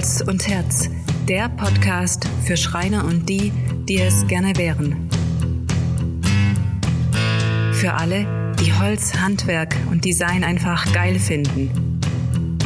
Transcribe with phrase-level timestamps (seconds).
[0.00, 0.88] Holz und Herz,
[1.28, 3.52] der Podcast für Schreiner und die,
[3.86, 5.10] die es gerne wären.
[7.74, 12.00] Für alle, die Holz, Handwerk und Design einfach geil finden.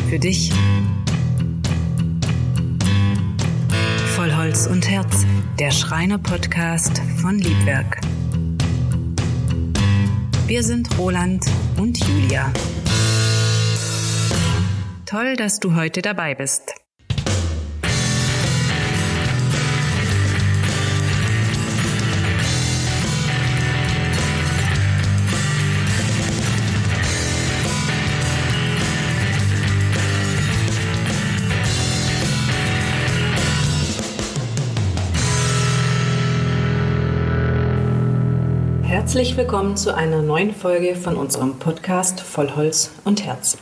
[0.09, 0.53] Für dich.
[4.15, 5.27] Voll Holz und Herz,
[5.59, 8.01] der Schreiner-Podcast von Liebwerk.
[10.47, 11.45] Wir sind Roland
[11.79, 12.53] und Julia.
[15.05, 16.84] Toll, dass du heute dabei bist.
[39.15, 43.57] Herzlich willkommen zu einer neuen Folge von unserem Podcast Voll Holz und Herz.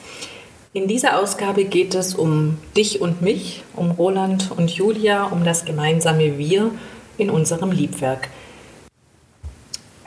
[0.73, 5.67] In dieser Ausgabe geht es um dich und mich, um Roland und Julia, um das
[5.67, 6.71] gemeinsame Wir
[7.19, 8.31] in unserem Liebwerk.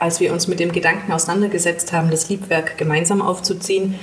[0.00, 3.94] Als wir uns mit dem Gedanken auseinandergesetzt haben, das Liebwerk gemeinsam aufzuziehen,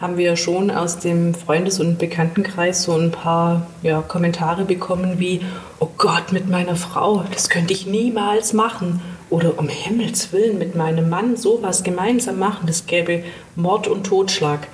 [0.00, 5.40] haben wir schon aus dem Freundes- und Bekanntenkreis so ein paar ja, Kommentare bekommen wie,
[5.80, 9.00] oh Gott, mit meiner Frau, das könnte ich niemals machen.
[9.32, 13.24] Oder um Himmels willen mit meinem Mann sowas gemeinsam machen, das gäbe
[13.56, 14.68] Mord und Totschlag.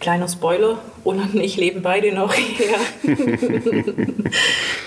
[0.00, 2.78] Kleiner Spoiler, Roland und ich leben beide noch hier.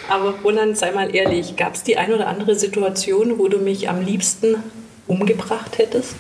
[0.10, 3.90] Aber Roland, sei mal ehrlich, gab es die ein oder andere Situation, wo du mich
[3.90, 4.56] am liebsten
[5.06, 6.16] umgebracht hättest?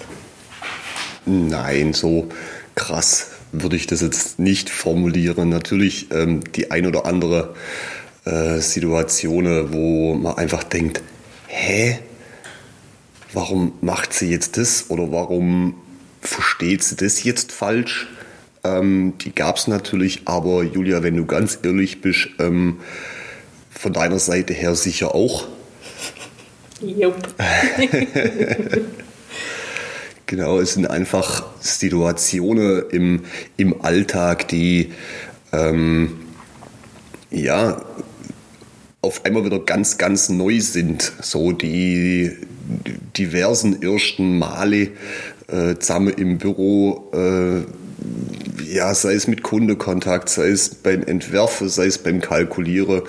[1.26, 2.28] Nein, so
[2.76, 5.50] krass würde ich das jetzt nicht formulieren.
[5.50, 7.56] Natürlich ähm, die ein oder andere
[8.26, 11.02] äh, Situation, wo man einfach denkt,
[11.48, 11.98] hä,
[13.34, 15.76] warum macht sie jetzt das oder warum
[16.22, 18.08] versteht sie das jetzt falsch?
[18.64, 22.80] Ähm, die gab es natürlich, aber Julia, wenn du ganz ehrlich bist, ähm,
[23.70, 25.48] von deiner Seite her sicher auch.
[26.80, 27.34] Jupp.
[30.26, 33.24] genau, es sind einfach Situationen im,
[33.58, 34.94] im Alltag, die
[35.52, 36.20] ähm,
[37.30, 37.84] ja
[39.02, 41.12] auf einmal wieder ganz, ganz neu sind.
[41.22, 42.38] So die
[43.18, 44.90] diversen ersten Male
[45.48, 47.12] äh, zusammen im Büro.
[47.14, 47.62] Äh,
[48.72, 53.02] ja, sei es mit Kundekontakt, sei es beim Entwerfen, sei es beim Kalkulieren.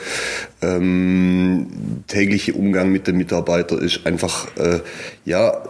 [0.62, 1.66] Ähm,
[2.06, 4.80] tägliche Umgang mit den Mitarbeitern ist einfach äh,
[5.24, 5.62] ja,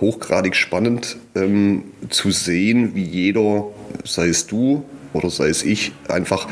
[0.00, 3.66] hochgradig spannend ähm, zu sehen, wie jeder,
[4.04, 6.46] sei es du oder sei es ich, einfach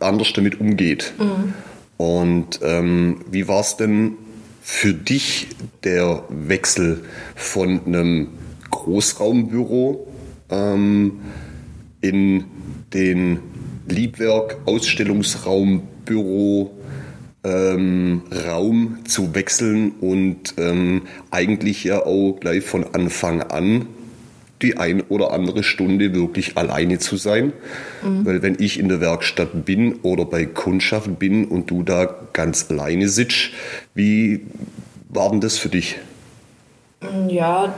[0.00, 1.12] anders damit umgeht.
[1.18, 1.54] Mhm.
[1.96, 4.16] Und ähm, wie war es denn
[4.70, 5.48] für dich
[5.82, 7.02] der Wechsel
[7.34, 8.28] von einem
[8.70, 10.06] Großraumbüro
[10.50, 11.20] ähm,
[12.02, 12.44] in
[12.92, 13.40] den
[13.88, 16.70] Liebwerk, Ausstellungsraum, Büro,
[17.44, 23.86] ähm, Raum zu wechseln und ähm, eigentlich ja auch gleich von Anfang an
[24.62, 27.52] die ein oder andere Stunde wirklich alleine zu sein.
[28.02, 28.26] Mhm.
[28.26, 32.66] Weil wenn ich in der Werkstatt bin oder bei Kundschaft bin und du da ganz
[32.70, 33.50] alleine sitzt,
[33.94, 34.46] wie
[35.08, 35.96] war denn das für dich?
[37.28, 37.74] Ja,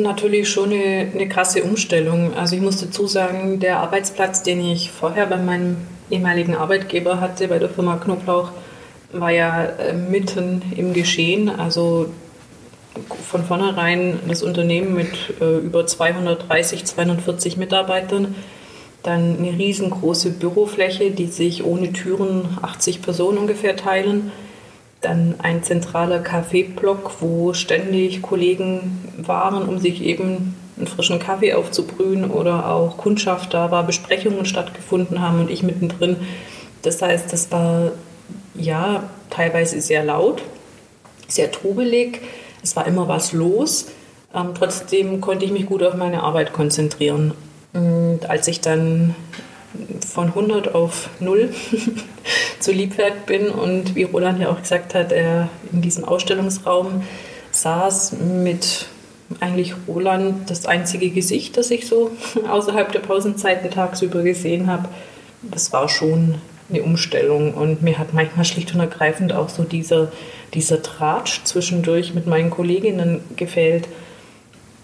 [0.00, 2.34] natürlich schon eine, eine krasse Umstellung.
[2.34, 5.76] Also ich muss dazu sagen, der Arbeitsplatz, den ich vorher bei meinem
[6.10, 8.50] ehemaligen Arbeitgeber hatte, bei der Firma Knoblauch,
[9.12, 11.48] war ja äh, mitten im Geschehen.
[11.48, 12.08] Also
[13.28, 18.34] von vornherein das Unternehmen mit äh, über 230, 240 Mitarbeitern,
[19.02, 24.32] dann eine riesengroße Bürofläche, die sich ohne Türen 80 Personen ungefähr teilen
[25.04, 32.30] dann ein zentraler Kaffeeblock, wo ständig Kollegen waren, um sich eben einen frischen Kaffee aufzubrühen
[32.30, 36.16] oder auch Kundschaft da war, Besprechungen stattgefunden haben und ich mittendrin.
[36.82, 37.92] Das heißt, das war
[38.54, 40.42] ja teilweise sehr laut,
[41.28, 42.20] sehr trubelig,
[42.64, 43.86] es war immer was los.
[44.34, 47.34] Ähm, trotzdem konnte ich mich gut auf meine Arbeit konzentrieren.
[47.72, 49.14] Und als ich dann
[50.06, 51.52] von 100 auf 0
[52.60, 57.02] zu Liebwerk bin und wie Roland ja auch gesagt hat, er in diesem Ausstellungsraum
[57.50, 58.12] saß
[58.42, 58.86] mit
[59.40, 62.10] eigentlich Roland das einzige Gesicht, das ich so
[62.48, 64.88] außerhalb der Pausenzeiten tagsüber gesehen habe.
[65.42, 66.36] Das war schon
[66.70, 70.10] eine Umstellung und mir hat manchmal schlicht und ergreifend auch so dieser,
[70.54, 73.88] dieser Tratsch zwischendurch mit meinen Kolleginnen gefällt,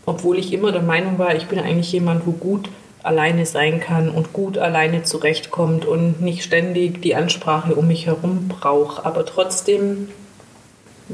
[0.07, 2.69] obwohl ich immer der Meinung war, ich bin eigentlich jemand, wo gut
[3.03, 8.49] alleine sein kann und gut alleine zurechtkommt und nicht ständig die Ansprache um mich herum
[8.49, 9.07] braucht.
[9.07, 10.09] Aber trotzdem,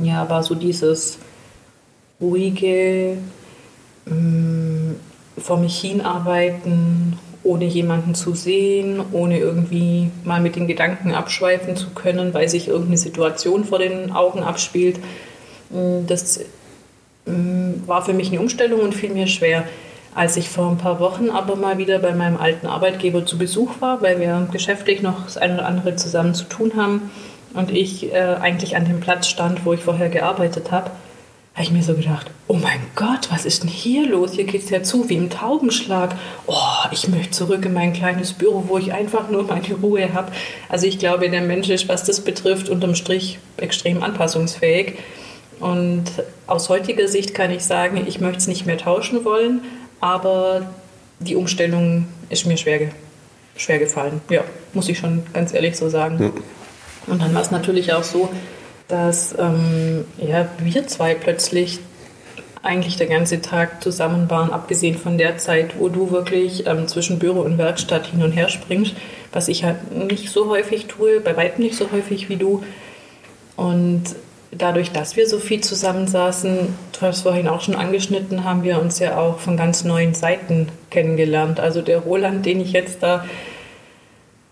[0.02, 1.18] ja, war so dieses
[2.20, 3.18] ruhige,
[4.06, 4.96] ähm,
[5.38, 11.90] vor mich hinarbeiten, ohne jemanden zu sehen, ohne irgendwie mal mit den Gedanken abschweifen zu
[11.90, 14.98] können, weil sich irgendeine Situation vor den Augen abspielt.
[15.70, 16.40] Mm, das
[17.26, 19.64] mm, war für mich eine Umstellung und fiel mir schwer.
[20.14, 23.80] Als ich vor ein paar Wochen aber mal wieder bei meinem alten Arbeitgeber zu Besuch
[23.80, 27.10] war, weil wir geschäftlich noch das eine oder andere zusammen zu tun haben
[27.52, 30.90] und ich äh, eigentlich an dem Platz stand, wo ich vorher gearbeitet habe,
[31.56, 34.32] habe ich mir so gedacht, oh mein Gott, was ist denn hier los?
[34.34, 36.14] Hier geht es ja zu wie im Taubenschlag.
[36.46, 36.54] Oh,
[36.90, 40.32] ich möchte zurück in mein kleines Büro, wo ich einfach nur meine Ruhe habe.
[40.68, 44.98] Also ich glaube, der Mensch ist, was das betrifft, unterm Strich extrem anpassungsfähig.
[45.58, 46.04] Und
[46.46, 49.62] aus heutiger Sicht kann ich sagen, ich möchte es nicht mehr tauschen wollen,
[49.98, 50.70] aber
[51.20, 52.90] die Umstellung ist mir schwer,
[53.56, 54.20] schwer gefallen.
[54.28, 54.44] Ja,
[54.74, 56.22] muss ich schon ganz ehrlich so sagen.
[56.22, 56.30] Ja.
[57.06, 58.28] Und dann war es natürlich auch so,
[58.88, 61.80] dass ähm, ja, wir zwei plötzlich
[62.62, 67.18] eigentlich der ganze Tag zusammen waren, abgesehen von der Zeit, wo du wirklich ähm, zwischen
[67.18, 68.94] Büro und Werkstatt hin und her springst,
[69.32, 72.64] was ich halt nicht so häufig tue, bei weitem nicht so häufig wie du.
[73.56, 74.04] Und
[74.50, 78.98] dadurch, dass wir so viel zusammensaßen, du hast vorhin auch schon angeschnitten, haben wir uns
[78.98, 81.60] ja auch von ganz neuen Seiten kennengelernt.
[81.60, 83.24] Also der Roland, den ich jetzt da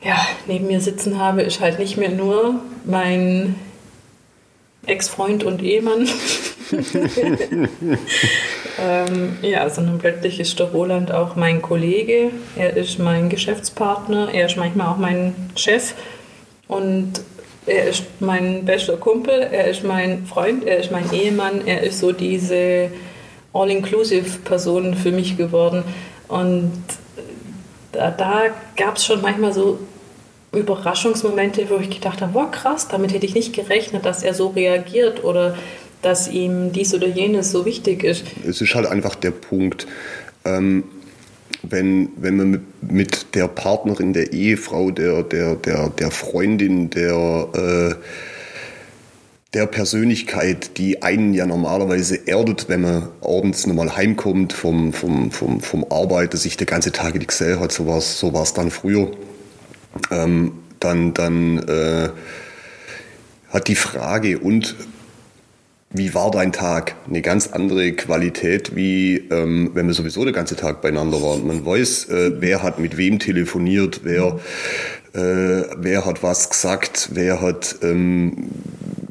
[0.03, 0.17] ja,
[0.47, 3.57] neben mir sitzen habe, ist halt nicht mehr nur mein
[4.87, 6.09] Ex-Freund und Ehemann.
[8.81, 14.47] ähm, ja, sondern plötzlich ist der Roland auch mein Kollege, er ist mein Geschäftspartner, er
[14.47, 15.95] ist manchmal auch mein Chef.
[16.67, 17.21] Und
[17.67, 22.01] er ist mein bester Kumpel, er ist mein Freund, er ist mein Ehemann, er ist
[22.01, 22.91] so diese
[23.53, 25.85] All-Inclusive-Person für mich geworden.
[26.29, 26.73] Und
[27.93, 28.45] da, da
[28.77, 29.79] gab es schon manchmal so
[30.55, 34.49] Überraschungsmomente, wo ich gedacht habe, wow, krass, damit hätte ich nicht gerechnet, dass er so
[34.49, 35.57] reagiert oder
[36.03, 38.25] dass ihm dies oder jenes so wichtig ist.
[38.47, 39.87] Es ist halt einfach der Punkt,
[40.45, 40.85] ähm,
[41.63, 47.49] wenn, wenn man mit, mit, der Partnerin, der Ehefrau, der, der, der, der Freundin, der,
[47.55, 47.95] äh,
[49.55, 55.61] der Persönlichkeit, die einen ja normalerweise erdet, wenn man abends nochmal heimkommt vom, vom, vom,
[55.61, 58.71] vom Arbeit, dass sich der ganze Tag nichts gesehen hat, so war es so dann
[58.71, 59.11] früher
[60.11, 62.09] ähm, dann, dann äh,
[63.51, 64.77] hat die Frage und
[65.97, 66.97] wie war dein Tag?
[67.09, 71.47] Eine ganz andere Qualität, wie ähm, wenn wir sowieso den ganzen Tag beieinander waren.
[71.47, 74.41] Man weiß, äh, wer hat mit wem telefoniert, wer,
[75.15, 78.49] äh, wer hat was gesagt, wer hat ähm,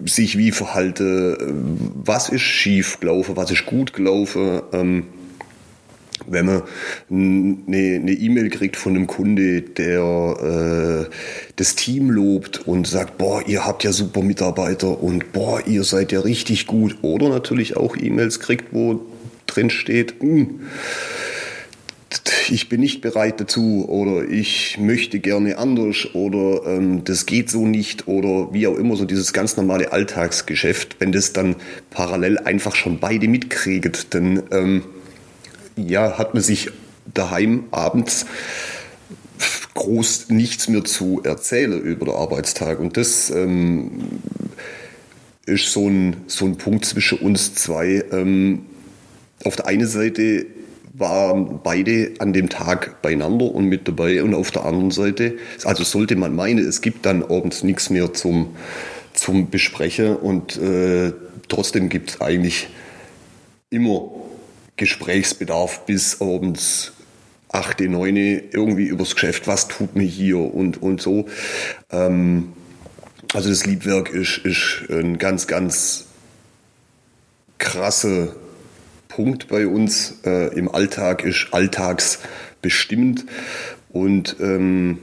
[0.05, 4.61] sich wie verhalten, was ist schief gelaufen, was ist gut gelaufen.
[4.73, 5.05] Ähm,
[6.27, 6.63] wenn man
[7.09, 11.13] eine E-Mail e kriegt von einem Kunde, der äh,
[11.55, 16.11] das Team lobt und sagt, boah, ihr habt ja super Mitarbeiter und boah, ihr seid
[16.11, 16.97] ja richtig gut.
[17.01, 19.01] Oder natürlich auch E-Mails kriegt, wo
[19.47, 20.61] drin steht, hm,
[22.49, 27.65] ich bin nicht bereit dazu oder ich möchte gerne anders oder ähm, das geht so
[27.65, 31.55] nicht oder wie auch immer, so dieses ganz normale Alltagsgeschäft, wenn das dann
[31.89, 34.83] parallel einfach schon beide mitkriegt, dann ähm,
[35.75, 36.69] ja, hat man sich
[37.13, 38.25] daheim abends
[39.73, 42.79] groß nichts mehr zu erzählen über den Arbeitstag.
[42.79, 44.21] Und das ähm,
[45.45, 48.03] ist so ein, so ein Punkt zwischen uns zwei.
[48.11, 48.65] Ähm,
[49.43, 50.45] auf der einen Seite
[50.93, 55.83] waren beide an dem Tag beieinander und mit dabei und auf der anderen Seite, also
[55.83, 58.55] sollte man meinen, es gibt dann abends nichts mehr zum,
[59.13, 61.11] zum Besprechen und äh,
[61.47, 62.67] trotzdem gibt es eigentlich
[63.71, 64.11] immer
[64.83, 66.91] Gesprächsbedarf bis abends
[67.53, 68.17] 8, 9
[68.51, 71.29] irgendwie übers Geschäft, was tut mir hier und, und so.
[71.89, 72.51] Ähm,
[73.33, 76.07] also das Liedwerk ist, ist ein ganz, ganz
[77.59, 78.35] krasser
[79.07, 80.15] Punkt bei uns.
[80.25, 83.23] Äh, Im Alltag ist alltagsbestimmt
[83.89, 84.99] und ähm,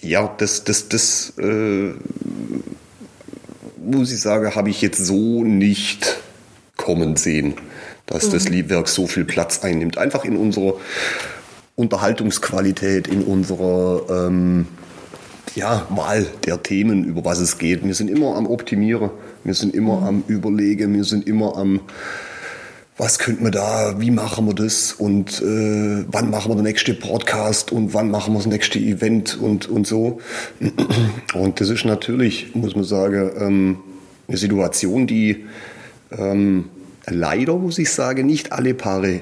[0.00, 1.92] ja, das, das, das äh,
[3.84, 6.22] muss ich sagen, habe ich jetzt so nicht
[6.78, 7.56] kommen sehen
[8.06, 8.32] dass mhm.
[8.32, 9.98] das Liedwerk so viel Platz einnimmt.
[9.98, 10.74] Einfach in unserer
[11.76, 14.66] Unterhaltungsqualität, in unserer ähm,
[15.54, 17.84] ja, Wahl der Themen, über was es geht.
[17.84, 19.10] Wir sind immer am Optimieren,
[19.44, 20.06] wir sind immer mhm.
[20.06, 21.80] am Überlegen, wir sind immer am
[22.96, 26.96] was könnte man da, wie machen wir das und äh, wann machen wir den nächsten
[26.98, 30.20] Podcast und wann machen wir das nächste Event und, und so.
[31.34, 33.78] Und das ist natürlich, muss man sagen, ähm,
[34.28, 35.44] eine Situation, die
[36.16, 36.66] ähm,
[37.06, 39.20] leider, muss ich sagen, nicht alle Paare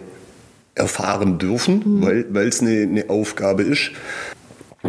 [0.74, 2.26] erfahren dürfen, mhm.
[2.30, 3.90] weil es eine, eine Aufgabe ist.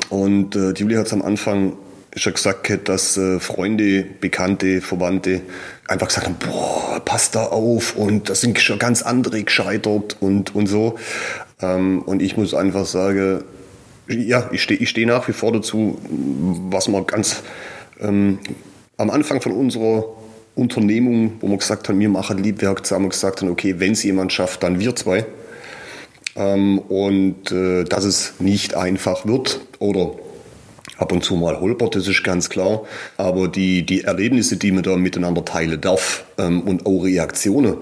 [0.10, 1.74] Und äh, Julia hat es am Anfang
[2.16, 5.42] schon gesagt, dass äh, Freunde, Bekannte, Verwandte
[5.88, 10.56] einfach gesagt haben, boah, passt da auf und da sind schon ganz andere gescheitert und,
[10.56, 10.98] und so.
[11.62, 13.44] Ähm, und ich muss einfach sagen,
[14.08, 16.00] ja, ich stehe ich steh nach wie vor dazu,
[16.70, 17.42] was man ganz
[18.00, 18.40] ähm,
[18.98, 20.06] am Anfang von unserer
[20.56, 24.32] Unternehmung, wo wir gesagt haben, wir machen Liebwerk zusammen, gesagt haben, okay, wenn es jemand
[24.32, 25.26] schafft, dann wir zwei.
[26.36, 30.12] Ähm, und äh, dass es nicht einfach wird oder
[30.98, 32.84] ab und zu mal holpert, das ist ganz klar.
[33.18, 37.78] Aber die, die Erlebnisse, die man da miteinander teilen darf ähm, und auch Reaktionen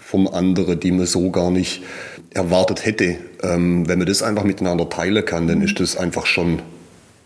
[0.00, 1.82] vom anderen, die man so gar nicht
[2.30, 6.62] erwartet hätte, ähm, wenn man das einfach miteinander teilen kann, dann ist das einfach schon,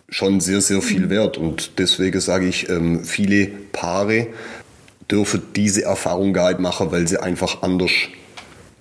[0.09, 1.39] schon sehr, sehr viel wert.
[1.39, 4.29] Und deswegen sage ich, ähm, viele Paare
[5.11, 7.93] dürfen diese Erfahrung gar nicht machen, weil sie einfach anders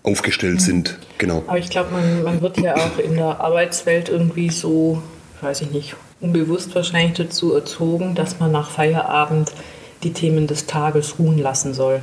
[0.03, 0.97] aufgestellt sind.
[1.17, 1.43] Genau.
[1.47, 5.01] Aber ich glaube, man, man wird ja auch in der Arbeitswelt irgendwie so,
[5.41, 9.51] weiß ich nicht, unbewusst wahrscheinlich dazu erzogen, dass man nach Feierabend
[10.03, 12.01] die Themen des Tages ruhen lassen soll.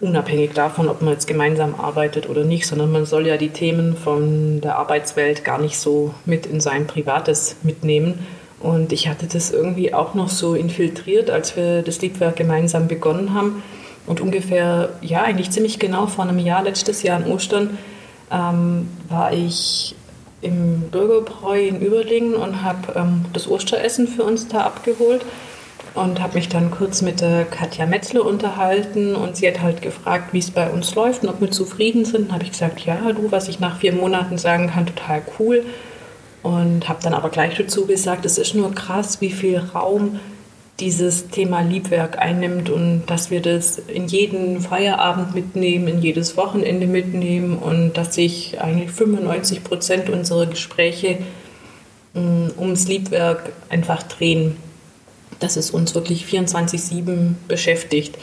[0.00, 3.96] Unabhängig davon, ob man jetzt gemeinsam arbeitet oder nicht, sondern man soll ja die Themen
[3.96, 8.26] von der Arbeitswelt gar nicht so mit in sein Privates mitnehmen.
[8.60, 13.34] Und ich hatte das irgendwie auch noch so infiltriert, als wir das Liedwerk gemeinsam begonnen
[13.34, 13.62] haben.
[14.06, 17.78] Und ungefähr, ja, eigentlich ziemlich genau vor einem Jahr, letztes Jahr an Ostern,
[18.32, 19.94] ähm, war ich
[20.40, 25.24] im Bürgerbräu in Überlingen und habe ähm, das Osteressen für uns da abgeholt
[25.94, 30.32] und habe mich dann kurz mit der Katja Metzler unterhalten und sie hat halt gefragt,
[30.32, 32.32] wie es bei uns läuft und ob wir zufrieden sind.
[32.32, 35.64] habe ich gesagt, ja, du, was ich nach vier Monaten sagen kann, total cool.
[36.42, 40.20] Und habe dann aber gleich dazu gesagt, es ist nur krass, wie viel Raum
[40.80, 46.86] dieses Thema Liebwerk einnimmt und dass wir das in jeden Feierabend mitnehmen, in jedes Wochenende
[46.86, 51.18] mitnehmen und dass sich eigentlich 95 Prozent unserer Gespräche
[52.14, 54.56] mm, ums Liebwerk einfach drehen.
[55.40, 58.16] Dass es uns wirklich 24-7 beschäftigt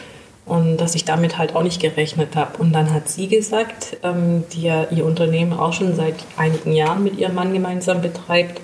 [0.46, 2.58] und dass ich damit halt auch nicht gerechnet habe.
[2.60, 7.04] Und dann hat sie gesagt, ähm, die ja ihr Unternehmen auch schon seit einigen Jahren
[7.04, 8.62] mit ihrem Mann gemeinsam betreibt,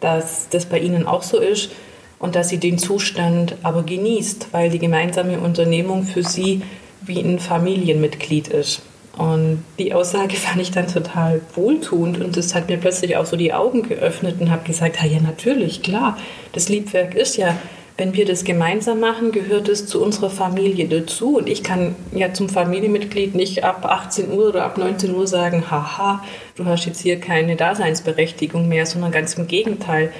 [0.00, 1.70] dass das bei ihnen auch so ist
[2.18, 6.62] und dass sie den Zustand aber genießt, weil die gemeinsame Unternehmung für sie
[7.00, 8.82] wie ein Familienmitglied ist.
[9.16, 13.36] Und die Aussage fand ich dann total wohltuend und das hat mir plötzlich auch so
[13.36, 16.18] die Augen geöffnet und habe gesagt, ja, ja natürlich, klar,
[16.52, 17.56] das Liebwerk ist ja,
[18.00, 21.36] wenn wir das gemeinsam machen, gehört es zu unserer Familie dazu.
[21.36, 25.70] Und ich kann ja zum Familienmitglied nicht ab 18 Uhr oder ab 19 Uhr sagen,
[25.70, 26.24] haha,
[26.56, 30.10] du hast jetzt hier keine Daseinsberechtigung mehr, sondern ganz im Gegenteil.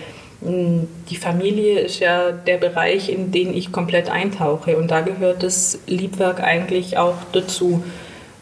[0.43, 4.77] Die Familie ist ja der Bereich, in den ich komplett eintauche.
[4.77, 7.83] Und da gehört das Liebwerk eigentlich auch dazu.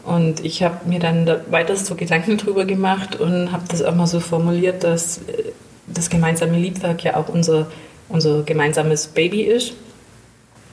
[0.03, 3.95] Und ich habe mir dann da weiter so Gedanken drüber gemacht und habe das auch
[3.95, 5.53] mal so formuliert, dass äh,
[5.87, 7.67] das gemeinsame Liebwerk ja auch unser,
[8.09, 9.73] unser gemeinsames Baby ist.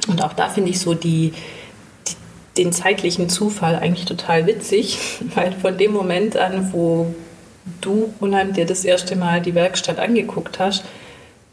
[0.08, 1.32] Und auch da finde ich so die,
[2.08, 4.98] die, den zeitlichen Zufall eigentlich total witzig,
[5.34, 7.14] weil von dem Moment an, wo
[7.80, 10.84] du, Roland, dir das erste Mal die Werkstatt angeguckt hast,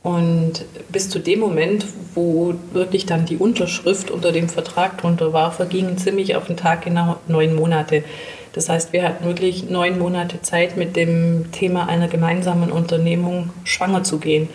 [0.04, 5.54] und bis zu dem Moment, wo wirklich dann die Unterschrift unter dem Vertrag drunter war,
[5.54, 8.04] vergingen ziemlich auf den Tag genau neun Monate.
[8.52, 14.04] Das heißt, wir hatten wirklich neun Monate Zeit, mit dem Thema einer gemeinsamen Unternehmung schwanger
[14.04, 14.50] zu gehen.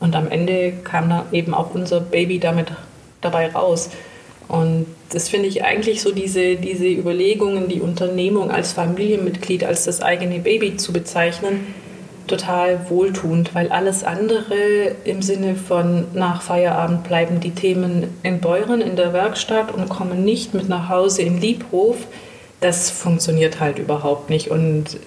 [0.00, 2.68] Und am Ende kam dann eben auch unser Baby damit
[3.20, 3.90] dabei raus.
[4.46, 10.00] Und das finde ich eigentlich so diese, diese Überlegungen, die Unternehmung als Familienmitglied, als das
[10.00, 11.74] eigene Baby zu bezeichnen,
[12.26, 18.80] total wohltuend, weil alles andere im Sinne von nach Feierabend bleiben die Themen in Beuren
[18.80, 21.96] in der Werkstatt und kommen nicht mit nach Hause in Liebhof,
[22.60, 24.50] das funktioniert halt überhaupt nicht.
[24.50, 24.98] Und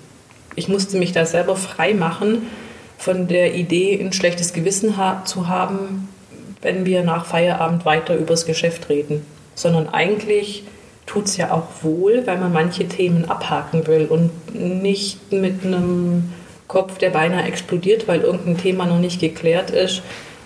[0.56, 2.48] ich musste mich da selber frei machen
[3.02, 6.08] von der Idee, ein schlechtes Gewissen ha zu haben,
[6.62, 9.26] wenn wir nach Feierabend weiter übers Geschäft reden.
[9.56, 10.64] Sondern eigentlich
[11.08, 16.32] tut es ja auch wohl, weil man manche Themen abhaken will und nicht mit einem
[16.68, 20.04] Kopf, der beinahe explodiert, weil irgendein Thema noch nicht geklärt ist,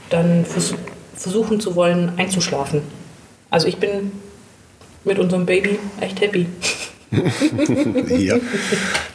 [0.09, 0.73] dann vers
[1.17, 2.81] versuchen zu wollen, einzuschlafen.
[3.49, 4.11] Also ich bin
[5.05, 6.45] mit unserem Baby echt happy.
[8.17, 8.37] ja,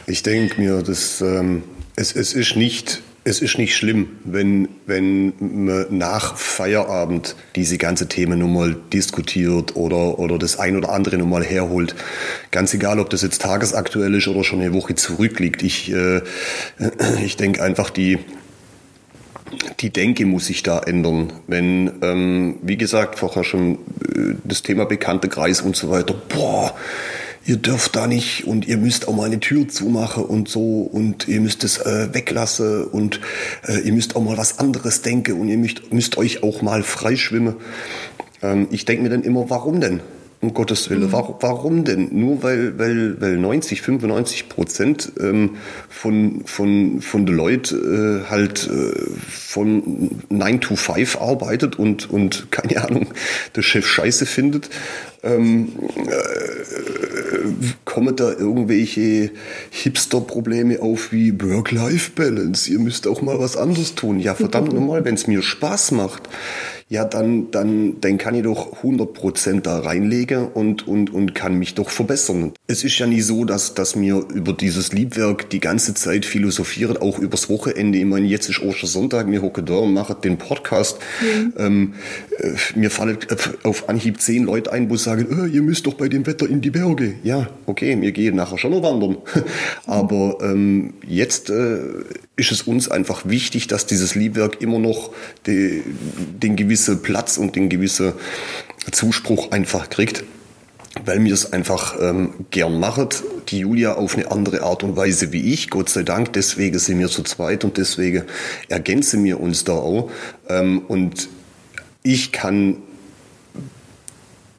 [0.07, 1.63] ich denke mir, dass ähm,
[1.95, 8.07] es, es ist nicht es ist nicht schlimm, wenn, wenn man nach Feierabend diese ganze
[8.07, 11.93] Themen nochmal diskutiert oder, oder das ein oder andere nochmal herholt.
[12.49, 15.61] Ganz egal, ob das jetzt tagesaktuell ist oder schon eine Woche zurückliegt.
[15.61, 16.21] Ich, äh,
[17.23, 18.17] ich denke einfach, die,
[19.81, 21.31] die Denke muss sich da ändern.
[21.45, 26.73] Wenn, ähm, wie gesagt, vorher schon äh, das Thema bekannte Kreis und so weiter, boah,
[27.45, 31.27] ihr dürft da nicht und ihr müsst auch mal eine Tür zumachen und so und
[31.27, 33.19] ihr müsst es äh, weglassen und
[33.67, 36.83] äh, ihr müsst auch mal was anderes denken und ihr müsst, müsst euch auch mal
[36.83, 37.55] freischwimmen.
[38.41, 40.01] Ähm, ich denke mir dann immer, warum denn?
[40.41, 41.03] um Gottes Willen.
[41.03, 41.11] Mhm.
[41.11, 42.09] Warum, warum denn?
[42.11, 45.57] Nur weil, weil, weil 90, 95 Prozent ähm,
[45.87, 48.91] von, von, von den Leuten äh, halt äh,
[49.29, 53.13] von 9 to 5 arbeitet und, und keine Ahnung,
[53.55, 54.69] der Chef scheiße findet.
[55.23, 57.20] Ähm, äh,
[57.85, 59.31] kommen da irgendwelche
[59.71, 62.71] Hipster-Probleme auf wie Work-Life-Balance?
[62.71, 64.19] Ihr müsst auch mal was anderes tun.
[64.19, 66.23] Ja, verdammt nochmal, wenn es mir Spaß macht
[66.91, 71.73] ja, dann, dann, dann kann ich doch 100% da reinlegen und, und, und kann mich
[71.73, 72.51] doch verbessern.
[72.67, 76.97] Es ist ja nie so, dass, dass mir über dieses Liebwerk die ganze Zeit philosophieren,
[76.97, 77.97] auch übers Wochenende.
[77.97, 80.99] Ich meine, jetzt ist Ostersonntag, wir hocken da und machen den Podcast.
[81.21, 81.53] Mhm.
[81.57, 81.93] Ähm,
[82.39, 83.19] äh, mir fallen
[83.63, 86.59] auf Anhieb zehn Leute ein, wo sagen, oh, ihr müsst doch bei dem Wetter in
[86.59, 87.13] die Berge.
[87.23, 89.15] Ja, okay, wir gehen nachher schon noch wandern.
[89.85, 91.79] Aber ähm, jetzt äh,
[92.41, 95.11] ist es uns einfach wichtig, dass dieses Liebwerk immer noch
[95.45, 95.83] die,
[96.41, 98.13] den gewissen Platz und den gewissen
[98.91, 100.23] Zuspruch einfach kriegt,
[101.05, 103.23] weil mir es einfach ähm, gern macht.
[103.49, 106.33] Die Julia auf eine andere Art und Weise wie ich, Gott sei Dank.
[106.33, 108.23] Deswegen sind wir zu zweit und deswegen
[108.69, 110.09] ergänzen wir uns da auch.
[110.49, 111.29] Ähm, und
[112.01, 112.77] ich kann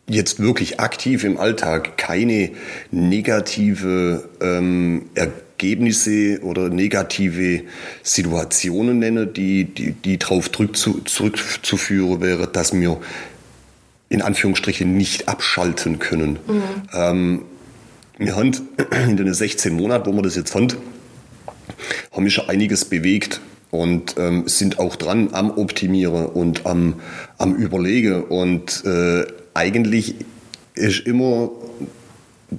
[0.07, 2.51] jetzt wirklich aktiv im Alltag keine
[2.93, 5.07] negative ähm,
[5.63, 7.63] Ergebnisse oder negative
[8.03, 13.01] Situationen nenne, die, die, die darauf zurückzuführen wäre, dass wir
[14.09, 16.39] in Anführungsstrichen nicht abschalten können.
[16.47, 16.63] Mhm.
[16.93, 17.43] Ähm,
[18.19, 18.51] wir haben
[19.09, 20.67] in den 16 Monaten, wo wir das jetzt haben,
[22.11, 23.41] haben wir schon einiges bewegt
[23.71, 26.95] und ähm, sind auch dran am Optimieren und am,
[27.39, 28.25] am Überlegen.
[28.25, 30.17] Und äh, eigentlich
[30.75, 31.51] ist immer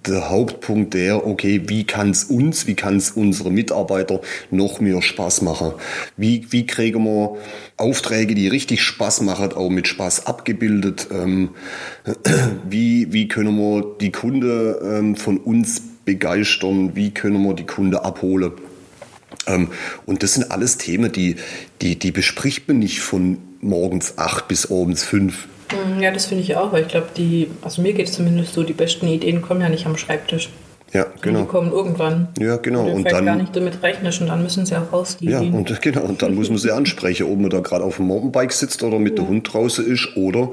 [0.06, 4.22] der Hauptpunkt der, okay, wie kann es uns, wie kann es unsere Mitarbeiter
[4.52, 5.74] noch mehr Spaß machen?
[6.18, 7.38] Wie, wie kriegen wir
[7.78, 11.08] Aufträge, die richtig Spaß machen, auch mit Spaß abgebildet?
[11.12, 11.50] Ähm,
[12.70, 16.96] wie, wie können wir die Kunde ähm, von uns begeistern?
[16.96, 18.52] Wie können wir die Kunde abholen?
[19.48, 19.70] Ähm,
[20.06, 21.36] und das sind alles Themen, die,
[21.82, 25.48] die, die bespricht man nicht von morgens acht bis abends fünf
[26.00, 28.64] ja, das finde ich auch, weil ich glaube, die, also mir geht es zumindest so,
[28.64, 30.50] die besten Ideen kommen ja nicht am Schreibtisch.
[30.94, 31.42] Ja, genau.
[31.42, 32.28] Die kommen irgendwann.
[32.40, 32.86] Ja, genau.
[32.86, 35.18] Und, und dann gar nicht damit rechnest und dann müssen sie auch raus.
[35.22, 35.56] ja, Ideen.
[35.56, 36.02] und genau.
[36.02, 39.00] Und dann muss man sie ansprechen, ob man da gerade auf dem Mountainbike sitzt oder
[39.00, 39.26] mit ja.
[39.26, 40.52] dem Hund draußen ist oder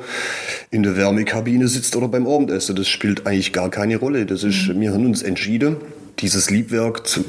[0.70, 2.74] in der Wärmekabine sitzt oder beim Abendessen.
[2.74, 4.24] Das spielt eigentlich gar keine Rolle.
[4.24, 4.80] Das ist, mhm.
[4.80, 5.76] wir haben uns entschieden,
[6.20, 7.22] dieses Liebwerk zu,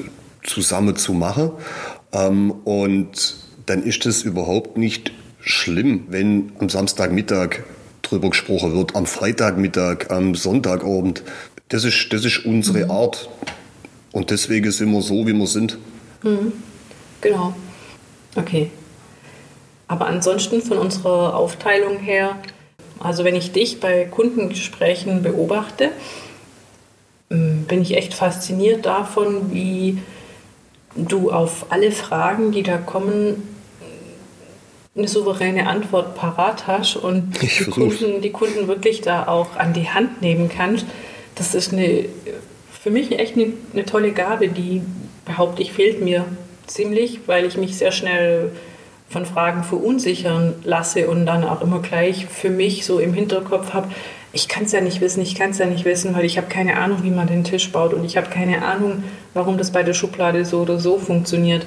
[0.44, 1.52] zusammen zu machen.
[2.14, 7.64] Ähm, und dann ist es überhaupt nicht schlimm, wenn am Samstagmittag
[8.12, 11.24] drüber gesprochen wird, am Freitagmittag, am Sonntagabend.
[11.70, 12.92] Das ist, das ist unsere mhm.
[12.92, 13.30] Art.
[14.12, 15.78] Und deswegen sind wir so, wie wir sind.
[16.24, 16.52] Mhm.
[17.22, 17.54] Genau.
[18.36, 18.70] Okay.
[19.88, 22.38] Aber ansonsten von unserer Aufteilung her,
[23.00, 25.92] also wenn ich dich bei Kundengesprächen beobachte,
[27.30, 29.98] mm, bin ich echt fasziniert davon, wie
[30.96, 33.51] du auf alle Fragen, die da kommen,
[34.96, 39.90] eine souveräne Antwort parat hast und die Kunden, die Kunden wirklich da auch an die
[39.90, 40.86] Hand nehmen kannst,
[41.36, 42.06] das ist eine,
[42.72, 44.82] für mich echt eine, eine tolle Gabe, die,
[45.26, 46.26] behaupte ich, fehlt mir
[46.68, 48.52] ziemlich, weil ich mich sehr schnell
[49.10, 53.90] von Fragen verunsichern lasse und dann auch immer gleich für mich so im Hinterkopf habe,
[54.34, 56.48] ich kann es ja nicht wissen, ich kann es ja nicht wissen, weil ich habe
[56.48, 59.84] keine Ahnung, wie man den Tisch baut und ich habe keine Ahnung, warum das bei
[59.84, 61.66] der Schublade so oder so funktioniert.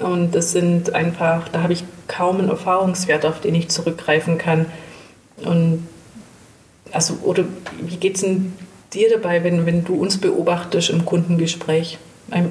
[0.00, 4.66] Und das sind einfach, da habe ich kaum einen Erfahrungswert, auf den ich zurückgreifen kann.
[5.44, 5.86] Und
[6.92, 7.44] also, oder
[7.80, 8.26] wie geht es
[8.92, 11.98] dir dabei, wenn, wenn du uns beobachtest im Kundengespräch?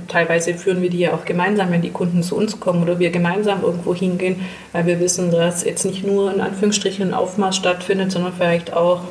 [0.08, 3.10] Teilweise führen wir die ja auch gemeinsam, wenn die Kunden zu uns kommen oder wir
[3.10, 4.42] gemeinsam irgendwo hingehen,
[4.74, 9.02] weil wir wissen, dass jetzt nicht nur in Anführungsstrichen ein Aufmaß stattfindet, sondern vielleicht auch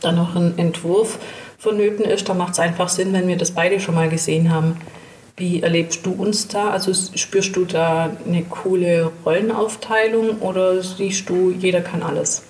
[0.00, 1.18] dann noch ein Entwurf
[1.58, 2.28] vonnöten ist.
[2.28, 4.76] Da macht es einfach Sinn, wenn wir das beide schon mal gesehen haben.
[5.36, 6.70] Wie erlebst du uns da?
[6.70, 12.42] Also spürst du da eine coole Rollenaufteilung oder siehst du, jeder kann alles?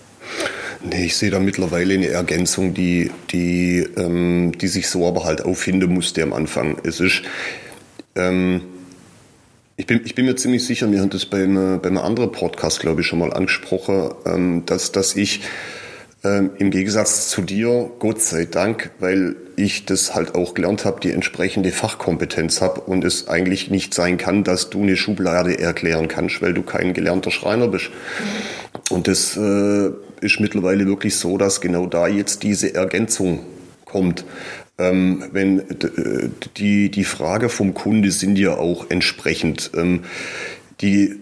[0.82, 5.42] Nee, ich sehe da mittlerweile eine Ergänzung, die, die, ähm, die sich so aber halt
[5.42, 6.78] auffinden musste am Anfang.
[6.84, 7.22] Es ist,
[8.16, 8.62] ähm,
[9.76, 13.02] ich bin, ich bin mir ziemlich sicher, wir haben das bei einem, anderen Podcast, glaube
[13.02, 15.42] ich, schon mal angesprochen, ähm, dass, dass ich
[16.22, 21.00] ähm, Im Gegensatz zu dir, Gott sei Dank, weil ich das halt auch gelernt habe,
[21.00, 26.08] die entsprechende Fachkompetenz habe und es eigentlich nicht sein kann, dass du eine Schublade erklären
[26.08, 27.90] kannst, weil du kein gelernter Schreiner bist.
[28.90, 33.40] Und das äh, ist mittlerweile wirklich so, dass genau da jetzt diese Ergänzung
[33.84, 34.24] kommt.
[34.78, 39.70] Ähm, wenn äh, die, die Frage vom Kunde sind ja auch entsprechend.
[39.74, 40.04] Ähm,
[40.80, 41.20] die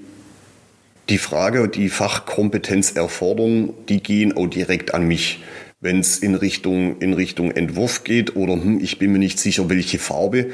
[1.09, 5.43] die Frage, die Fachkompetenz erfordern, die gehen auch direkt an mich.
[5.81, 9.69] Wenn es in Richtung, in Richtung Entwurf geht oder hm, ich bin mir nicht sicher,
[9.69, 10.51] welche Farbe,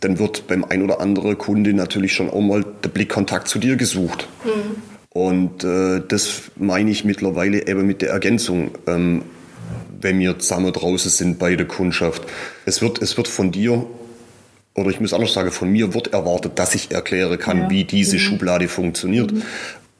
[0.00, 3.76] dann wird beim ein oder anderen Kunde natürlich schon auch mal der Blickkontakt zu dir
[3.76, 4.28] gesucht.
[4.44, 4.82] Mhm.
[5.10, 8.72] Und äh, das meine ich mittlerweile eben mit der Ergänzung.
[8.86, 9.22] Ähm,
[10.00, 12.22] wenn wir zusammen draußen sind bei der Kundschaft.
[12.64, 13.86] Es wird, es wird von dir,
[14.74, 17.70] oder ich muss anders sagen, von mir wird erwartet, dass ich erklären kann, ja.
[17.70, 18.20] wie diese mhm.
[18.20, 19.32] Schublade funktioniert.
[19.32, 19.42] Mhm.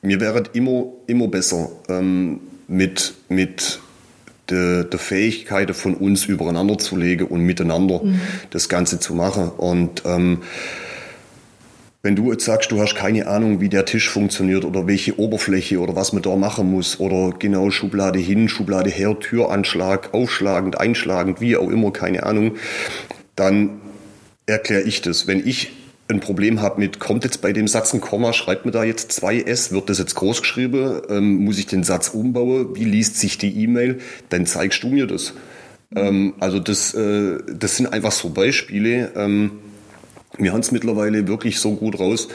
[0.03, 3.81] Mir wäre immer, immer besser ähm, mit, mit
[4.49, 8.21] der, der Fähigkeit von uns übereinander zu legen und miteinander mhm.
[8.51, 9.51] das Ganze zu machen.
[9.51, 10.43] Und ähm,
[12.03, 15.81] wenn du jetzt sagst, du hast keine Ahnung, wie der Tisch funktioniert oder welche Oberfläche
[15.81, 21.41] oder was man da machen muss oder genau Schublade hin, Schublade her, Türanschlag, aufschlagend, einschlagend,
[21.41, 22.59] wie auch immer, keine Ahnung,
[23.35, 23.81] dann
[24.47, 25.27] erkläre ich das.
[25.27, 25.73] Wenn ich
[26.09, 29.12] ein Problem habe mit, kommt jetzt bei dem Satz ein Komma, schreibt mir da jetzt
[29.12, 33.19] zwei S, wird das jetzt groß geschrieben, ähm, muss ich den Satz umbauen, wie liest
[33.19, 35.35] sich die E-Mail, dann zeigst du mir das.
[35.95, 39.12] Ähm, also das, äh, das sind einfach so Beispiele.
[39.16, 39.53] Ähm,
[40.38, 42.29] wir haben es mittlerweile wirklich so gut raus.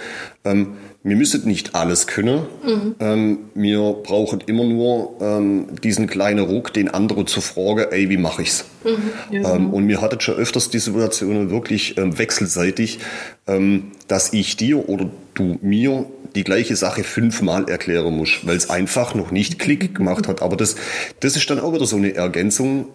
[0.43, 2.43] Ähm, wir müssen nicht alles können.
[2.63, 2.95] Mhm.
[2.99, 8.17] Ähm, wir brauchen immer nur ähm, diesen kleinen Ruck, den anderen zu fragen, ey, wie
[8.17, 8.65] mache ich's?
[8.83, 8.89] Mhm.
[9.31, 9.75] Ja, ähm, genau.
[9.77, 12.99] und mir hattet schon öfters die Situation wirklich ähm, wechselseitig,
[13.47, 18.69] ähm, dass ich dir oder du mir die gleiche Sache fünfmal erklären muss, weil es
[18.69, 20.41] einfach noch nicht Klick gemacht hat.
[20.41, 20.75] Aber das,
[21.19, 22.85] das ist dann auch wieder so eine Ergänzung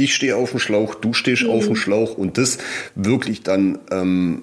[0.00, 1.50] ich stehe auf dem Schlauch, du stehst mhm.
[1.50, 2.58] auf dem Schlauch und das
[2.94, 4.42] wirklich dann ähm,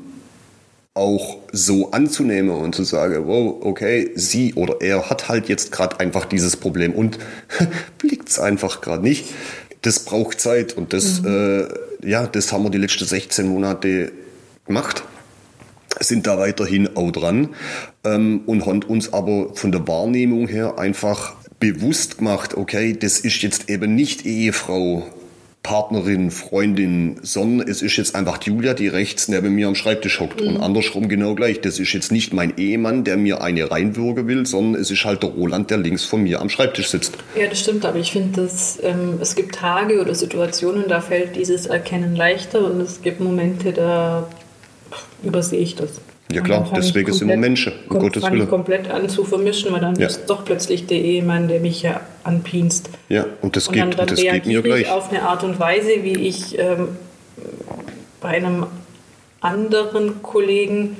[0.97, 5.99] auch so anzunehmen und zu sagen, wow, okay, sie oder er hat halt jetzt gerade
[5.99, 7.19] einfach dieses Problem und
[7.99, 9.25] blickt es einfach gerade nicht.
[9.83, 11.67] Das braucht Zeit und das, mhm.
[12.03, 14.11] äh, ja, das haben wir die letzten 16 Monate
[14.65, 15.03] gemacht
[15.99, 17.49] sind da weiterhin auch dran
[18.03, 23.41] ähm, und haben uns aber von der Wahrnehmung her einfach bewusst gemacht, okay, das ist
[23.41, 25.07] jetzt eben nicht Ehefrau
[25.67, 30.39] Partnerin, Freundin, sondern es ist jetzt einfach Julia, die rechts neben mir am Schreibtisch hockt.
[30.39, 30.47] Mhm.
[30.47, 31.59] Und andersrum genau gleich.
[31.59, 35.23] Das ist jetzt nicht mein Ehemann, der mir eine reinwürgen will, sondern es ist halt
[35.23, 37.17] der Roland, der links von mir am Schreibtisch sitzt.
[37.37, 38.49] Ja, das stimmt, aber ich finde,
[38.81, 43.73] ähm, es gibt Tage oder Situationen, da fällt dieses Erkennen leichter und es gibt Momente,
[43.73, 44.29] da
[45.21, 45.89] übersehe ich das.
[46.31, 48.43] Ja klar, deswegen sind wir Menschen, um Gottes Willen.
[48.43, 50.07] Ich komplett an zu vermischen, weil dann ja.
[50.07, 52.89] ist doch plötzlich der Ehemann, der mich ja anpinst.
[53.07, 54.91] Ja, und das und geht, dann, dann das geht mir gleich.
[54.91, 56.89] auf eine Art und Weise, wie ich ähm,
[58.19, 58.65] bei einem
[59.39, 60.97] anderen Kollegen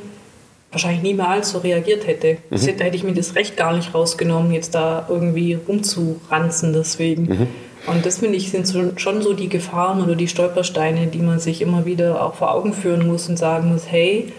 [0.72, 2.38] wahrscheinlich niemals so reagiert hätte.
[2.50, 2.78] Mhm.
[2.78, 7.24] Da hätte ich mir das Recht gar nicht rausgenommen, jetzt da irgendwie rumzuranzen deswegen.
[7.24, 7.48] Mhm.
[7.88, 11.62] Und das finde ich sind schon so die Gefahren oder die Stolpersteine, die man sich
[11.62, 14.32] immer wieder auch vor Augen führen muss und sagen muss, hey,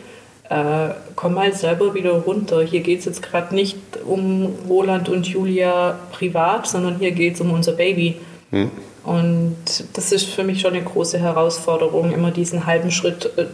[0.50, 2.62] äh, komm mal selber wieder runter.
[2.62, 7.40] Hier geht es jetzt gerade nicht um Roland und Julia privat, sondern hier geht es
[7.40, 8.16] um unser Baby.
[8.50, 8.70] Hm.
[9.04, 9.56] Und
[9.94, 13.46] das ist für mich schon eine große Herausforderung, immer diesen halben Schritt äh,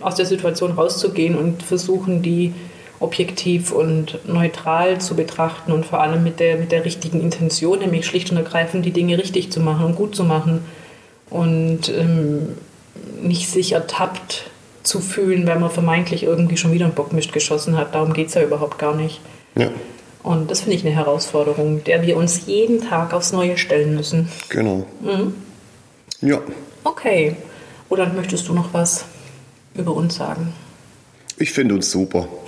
[0.00, 2.52] aus der Situation rauszugehen und versuchen, die
[2.98, 8.06] objektiv und neutral zu betrachten und vor allem mit der, mit der richtigen Intention, nämlich
[8.06, 10.64] schlicht und ergreifend die Dinge richtig zu machen und gut zu machen
[11.30, 12.56] und ähm,
[13.20, 14.50] nicht sich ertappt
[14.82, 17.94] zu fühlen, wenn man vermeintlich irgendwie schon wieder einen Bockmist geschossen hat.
[17.94, 19.20] Darum geht es ja überhaupt gar nicht.
[19.54, 19.70] Ja.
[20.22, 24.28] Und das finde ich eine Herausforderung, der wir uns jeden Tag aufs Neue stellen müssen.
[24.48, 24.86] Genau.
[25.00, 25.34] Mhm.
[26.20, 26.40] Ja.
[26.84, 27.36] Okay.
[27.88, 29.04] Oder möchtest du noch was
[29.74, 30.52] über uns sagen?
[31.38, 32.28] Ich finde uns super.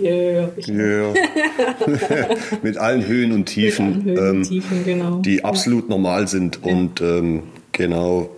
[0.00, 0.48] Yeah.
[0.66, 1.12] yeah.
[2.62, 5.16] Mit allen Höhen und Tiefen, Höhen ähm, und Tiefen genau.
[5.18, 6.60] die absolut normal sind.
[6.64, 6.72] Ja.
[6.72, 8.30] Und ähm, genau,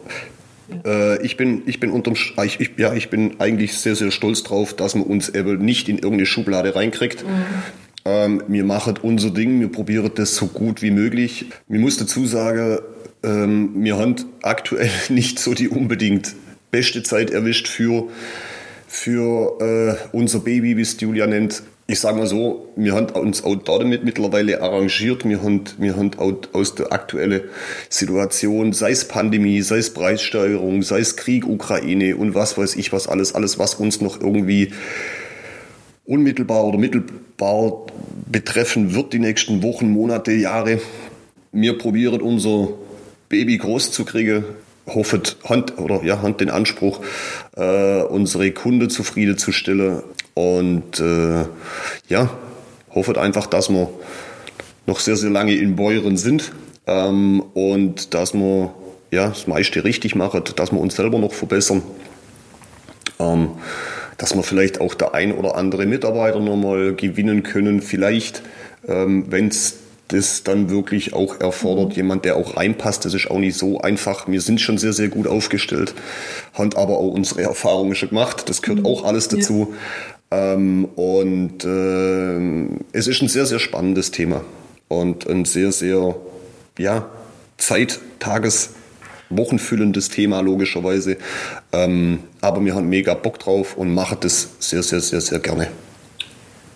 [0.85, 4.42] äh, ich bin, ich bin unterm, ich, ich, ja, ich bin eigentlich sehr, sehr stolz
[4.42, 7.24] drauf, dass man uns eben nicht in irgendeine Schublade reinkriegt.
[7.24, 7.44] Mhm.
[8.05, 11.46] Ähm, wir machen unser Ding, wir probieren das so gut wie möglich.
[11.68, 12.79] Ich muss dazu sagen,
[13.22, 16.35] ähm, wir haben aktuell nicht so die unbedingt
[16.70, 18.09] beste Zeit erwischt für,
[18.87, 23.44] für äh, unser Baby, wie es Julia nennt ich sage mal so, wir haben uns
[23.44, 25.29] auch damit mittlerweile arrangiert.
[25.29, 27.42] Wir haben, wir haben auch aus der aktuellen
[27.90, 32.92] Situation, sei es Pandemie, sei es Preissteuerung, sei es Krieg, Ukraine und was weiß ich
[32.92, 34.73] was alles, alles was uns noch irgendwie
[36.07, 37.87] unmittelbar oder mittelbar
[38.27, 40.81] betreffen wird die nächsten Wochen, Monate, Jahre.
[41.53, 42.68] Wir probieren unser
[43.29, 44.44] Baby groß zu kriegen,
[44.87, 47.01] hoffet Hand oder ja Hand den Anspruch,
[47.57, 50.03] äh, unsere Kunde zufriedenzustellen
[50.35, 51.44] und äh,
[52.09, 52.31] ja,
[52.94, 53.88] hoffe einfach, dass wir
[54.87, 56.53] noch sehr, sehr lange in Beuren sind
[56.87, 58.75] ähm, und dass wir
[59.11, 61.83] ja, das meiste richtig machen, dass wir uns selber noch verbessern.
[63.18, 63.51] Ähm,
[64.18, 67.81] dass wir vielleicht auch der ein oder andere Mitarbeiter nochmal gewinnen können.
[67.81, 68.42] Vielleicht,
[68.87, 69.77] ähm, wenn es
[70.09, 71.97] das dann wirklich auch erfordert, mhm.
[71.97, 73.05] jemand, der auch reinpasst.
[73.05, 74.29] Das ist auch nicht so einfach.
[74.29, 75.94] Wir sind schon sehr, sehr gut aufgestellt,
[76.53, 78.49] haben aber auch unsere Erfahrungen schon gemacht.
[78.49, 78.87] Das gehört mhm.
[78.87, 79.75] auch alles dazu.
[80.35, 84.44] Ähm, und äh, es ist ein sehr, sehr spannendes Thema
[84.88, 86.16] und ein sehr, sehr,
[86.77, 87.09] ja,
[87.57, 88.70] Zeit, Tages,
[89.31, 91.18] wochenfüllendes Thema logischerweise.
[91.73, 95.68] Ähm, aber wir haben mega Bock drauf und machen das sehr, sehr, sehr, sehr gerne.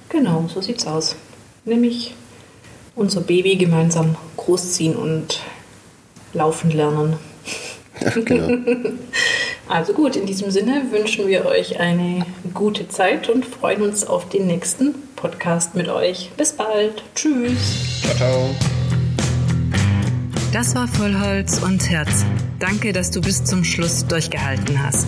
[0.09, 1.17] Genau, so sieht's aus.
[1.65, 2.15] Nämlich
[2.95, 5.41] unser Baby gemeinsam großziehen und
[6.33, 7.17] laufen lernen.
[8.01, 8.49] Ja, genau.
[9.69, 14.29] also gut, in diesem Sinne wünschen wir euch eine gute Zeit und freuen uns auf
[14.29, 16.31] den nächsten Podcast mit euch.
[16.37, 17.03] Bis bald.
[17.15, 18.01] Tschüss.
[18.03, 18.55] Ciao, ciao.
[20.53, 22.25] Das war Vollholz und Herz.
[22.59, 25.07] Danke, dass du bis zum Schluss durchgehalten hast.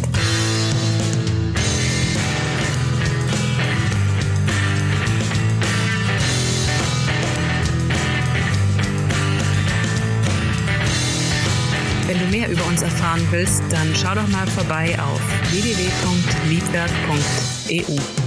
[12.80, 18.19] Uns erfahren willst, dann schau doch mal vorbei auf www.liedwerk.eu.